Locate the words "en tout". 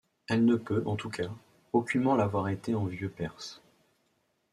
0.87-1.11